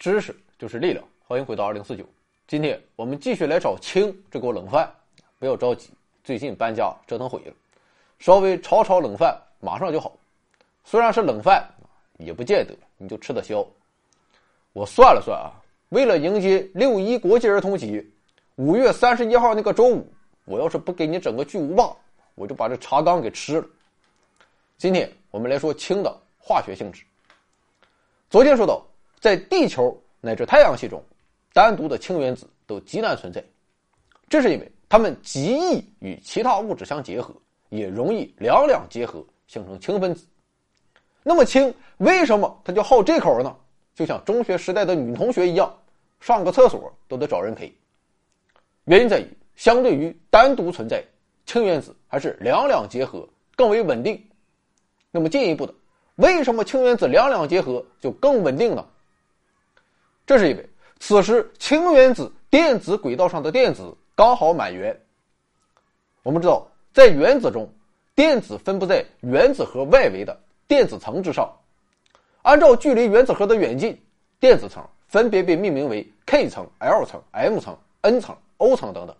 [0.00, 2.02] 知识就是力量，欢迎回到二零四九。
[2.48, 4.90] 今天我们继续来找氢这锅冷饭。
[5.38, 5.90] 不要着急，
[6.24, 7.52] 最近搬家折腾毁了，
[8.18, 10.16] 稍微炒炒冷饭马上就好。
[10.84, 11.68] 虽然是冷饭，
[12.16, 13.62] 也不见得你就吃得消。
[14.72, 15.52] 我算了算啊，
[15.90, 18.02] 为了迎接六一国际儿童节，
[18.56, 20.10] 五月三十一号那个周五，
[20.46, 21.94] 我要是不给你整个巨无霸，
[22.36, 23.66] 我就把这茶缸给吃了。
[24.78, 27.04] 今天我们来说氢的化学性质。
[28.30, 28.82] 昨天说到，
[29.20, 31.02] 在地球乃至太阳系中，
[31.52, 33.44] 单独的氢原子都极难存在，
[34.28, 34.72] 这是因为。
[34.92, 37.32] 它们极易与其他物质相结合，
[37.68, 40.26] 也容易两两结合形成氢分子。
[41.22, 43.56] 那么氢为什么它就好这口呢？
[43.94, 45.72] 就像中学时代的女同学一样，
[46.18, 47.72] 上个厕所都得找人陪。
[48.86, 51.04] 原因在于，相对于单独存在，
[51.46, 54.20] 氢原子还是两两结合更为稳定。
[55.12, 55.72] 那么进一步的，
[56.16, 58.84] 为什么氢原子两两结合就更稳定呢？
[60.30, 63.92] 这是因为此时氢原子电子轨道上的电子。
[64.14, 64.96] 刚好满圆。
[66.22, 67.68] 我们知道，在原子中，
[68.14, 71.52] 电子分布在原子核外围的电子层之上。
[72.42, 74.00] 按照距离原子核的远近，
[74.38, 79.16] 电子层分别被命名为 K 层、L 层、M 层、N 层、O 层等等。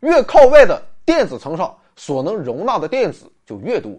[0.00, 3.92] 越靠外的电子层上所能容纳的电子就越多。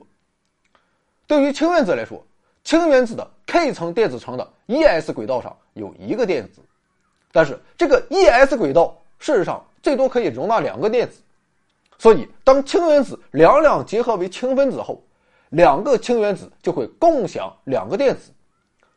[1.26, 2.22] 对于氢原子来说，
[2.64, 6.62] 氢原子的 K 层电子层的 e-s 轨道上有一个电子，
[7.32, 9.64] 但是这个 e-s 轨道事实上。
[9.84, 11.24] 最多可以容纳两个电子，
[11.98, 15.02] 所以当氢原子两两结合为氢分子后，
[15.50, 18.32] 两个氢原子就会共享两个电子，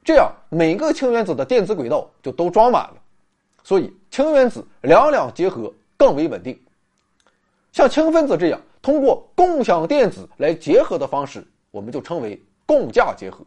[0.04, 2.96] 这样每个氢原子的电子轨道就都装满了，
[3.62, 6.54] 所以氢原子两两结合更为稳定。
[7.72, 13.44] 像氢分子这样通过共享电子来结合的方式，我们就称为共价结合。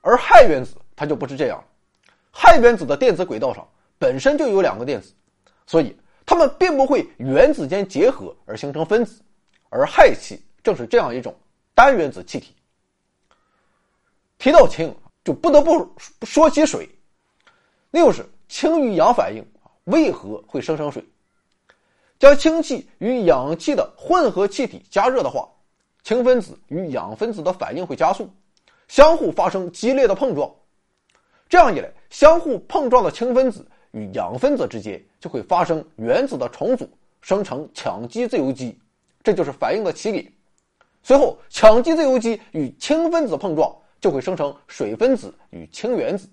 [0.00, 1.62] 而氦原子它就不是这样，
[2.32, 3.66] 氦原子的电子轨道上
[3.98, 5.14] 本身就有两个电子。
[5.66, 5.96] 所以，
[6.26, 9.22] 它们并不会原子间结合而形成分子，
[9.68, 11.34] 而氦气正是这样一种
[11.74, 12.54] 单原子气体。
[14.38, 16.88] 提到氢，就不得不说起水，
[17.90, 19.46] 那就是氢与氧反应
[19.84, 21.04] 为何会生成水？
[22.18, 25.48] 将氢气与氧气的混合气体加热的话，
[26.04, 28.28] 氢分子与氧分子的反应会加速，
[28.88, 30.50] 相互发生激烈的碰撞。
[31.48, 33.66] 这样一来，相互碰撞的氢分子。
[33.92, 36.88] 与氧分子之间就会发生原子的重组，
[37.20, 38.74] 生成羟基自由基，
[39.22, 40.32] 这就是反应的起点。
[41.02, 43.70] 随后，羟基自由基与氢分子碰撞，
[44.00, 46.26] 就会生成水分子与氢原子。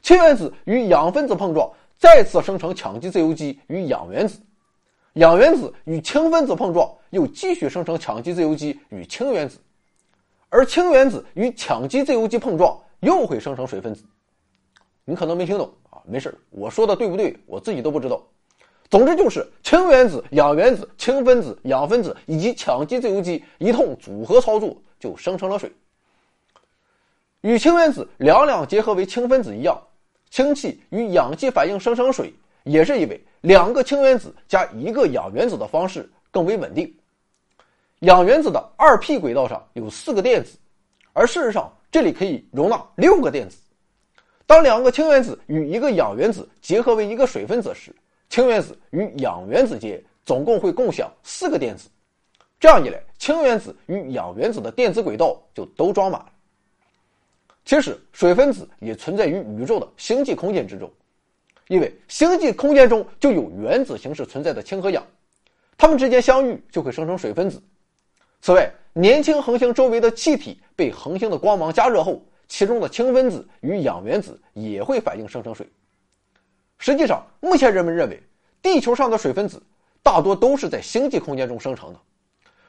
[0.00, 4.40] 氢原子与氧分子碰撞，再次生成羟基自由基与氧原子。
[5.12, 9.58] 氧原子与氢分子碰撞，又继续生成羟基自由基与氢原子。
[10.48, 14.02] 而氢原子与羟基自由基碰撞，又会生成水分子。
[15.04, 16.02] 你可能没听懂啊。
[16.06, 17.36] 没事我说的对不对？
[17.46, 18.20] 我自己都不知道。
[18.88, 25.70] 总之就是氢原子、氧原子、氢分子、氧分子以及羟基自由基一通组合操作，就生成了水。
[27.42, 29.80] 与氢原子两两结合为氢分子一样，
[30.28, 32.34] 氢气与氧气反应生成水，
[32.64, 36.92] 也是因为两个氢原子加一个氧原子的方式更为稳定。
[38.00, 40.56] 氧原子的二 p 轨道上有四个电子，
[41.12, 43.58] 而事实上这里可以容纳六个电子。
[44.46, 47.94] 当两个氢原子与一个氧原子结合为一个水分子时，
[48.30, 51.90] 氢原子与氧原子间总共会共享四个电子。
[52.58, 56.32] 这样一来，氢原子与氧原子的电子轨道就都装满了。
[57.66, 60.90] 其实，水分子也存在于宇宙的星际空间之中，
[61.68, 65.06] 因为星际空间中就有原子形式存在的氢和氧，
[65.76, 67.62] 它们之间相遇就会生成水分子。
[68.40, 72.22] 此外，年轻恒星周围的气体被恒星的光芒加热后。
[72.52, 75.64] 其中的氢分子与氧原子也会反应生成水。
[76.78, 78.20] 实际上，目前人们认为，
[78.60, 79.62] 地球上的水分子
[80.02, 82.00] 大多都是在星际空间中生成的。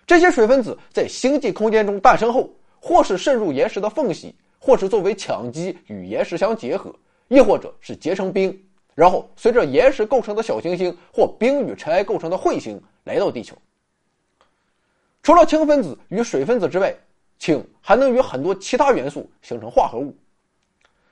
[0.05, 2.47] 这些水分子在星际空间中诞生后，
[2.79, 6.93] 或是渗入岩石的缝隙，或是作为羟基与岩石相结合，
[7.27, 8.55] 亦或者是结成冰，
[8.93, 13.57] 然后随着岩石构成的小行星或冰与尘埃构成的彗星来到地球。
[15.23, 16.93] 除了氢分子与水分子之外，
[17.37, 20.15] 氢还能与很多其他元素形成化合物，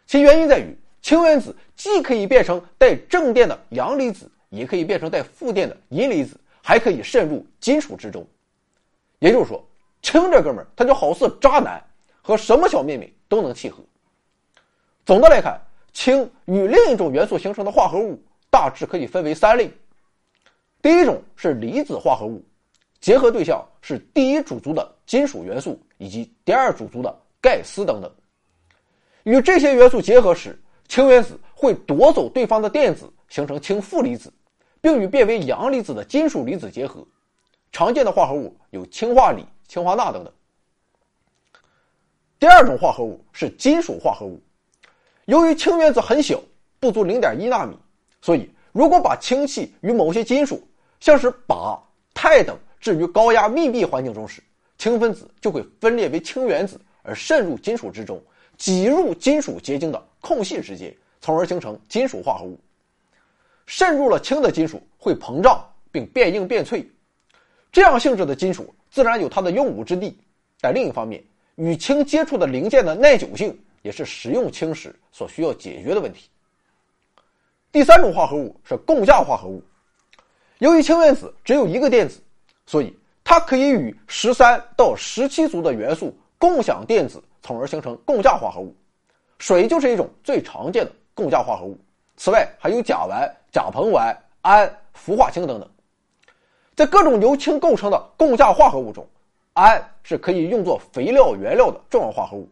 [0.06, 8.25] 其原因在于氢原子既可以变成带正电的阳离子，也可以变成带负电的阴离子，还可以渗入金属之中。
[9.19, 9.63] 也就是说，
[10.01, 11.83] 氢这哥们儿他就好似渣男，
[12.21, 13.83] 和什么小妹妹都能契合。
[15.06, 15.59] 总的来看，
[15.94, 18.19] 氢与另一种元素形成的化合物
[18.50, 19.71] 大致可以分为三类。
[20.81, 22.44] 第一种是离子化合物。
[22.99, 28.11] 结合对象是第一主族的金属元素以及第二主族的钙丝等等。
[29.23, 34.31] 与这些元素结合时，氢原子会夺走对方的电子，形成氢负离子，
[34.81, 37.05] 并与变为阳离子的金属离子结合。
[37.71, 40.33] 常见的化合物有氢化锂、氢化钠等等。
[42.39, 44.41] 第二种化合物是金属化合物，
[45.25, 46.41] 由于氢原子很小，
[46.79, 47.77] 不足零点一纳米，
[48.21, 50.65] 所以如果把氢气与某些金属，
[50.99, 51.79] 像是钯、
[52.13, 54.41] 钛等置于高压密闭环境中时，
[54.77, 58.21] 氢分子就会分裂为氢原子而渗入金属之中，
[58.57, 62.59] 挤入金属结晶的空隙之间，从而形成金属化合物。
[63.65, 66.83] 渗入了氢的金属会膨胀并变硬变脆，
[67.71, 70.17] 这样性质的金属自然有它的用武之地，
[70.59, 71.23] 但另一方面。
[71.55, 76.29] 与氢接触的零件的耐久性也是使用氢时所需要解决的问题。
[77.69, 79.61] 第三种化合物是共价化合物，
[80.59, 82.21] 由于氢原子只有一个电子，
[82.69, 88.71] 所以它可以与十三到十七族的元素共享电子，从而形成共价化合物。
[89.39, 91.75] 水就是一种最常见的共价化合物。
[92.16, 95.68] 此外，还有甲烷、甲硼烷、氨、氟化氢等等。
[96.75, 99.04] 在各种由氢构成的共价化合物中。
[99.54, 102.48] 氨是可以用作肥料原料的重要化合物，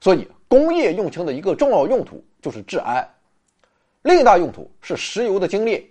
[0.00, 3.06] 所以工业用氢的一个重要用途就是制氨。
[4.02, 5.84] 另一大用途是石油的精炼。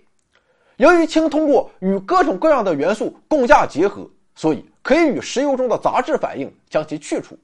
[0.76, 7.38] 由于氢通过与各种各样的元素共价结合，所以可以与石油中的杂质反应将其去除。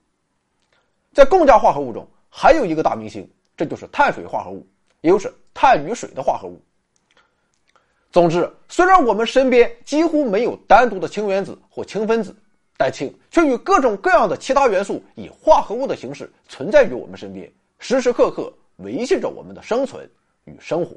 [1.12, 4.66] 在共价化合物中，还有一个大明星，这就是碳水化合物，
[5.00, 6.60] 也就是碳与水的化合物。
[8.10, 12.34] 总之，虽然我们身边几乎没有单独的氢原子或氢分子。
[12.74, 17.48] 但氢却与各种各样的其他元素以化合物的形式存在于我们身边，
[17.78, 20.10] 时时刻刻维系着我们的生存
[20.46, 20.96] 与生活。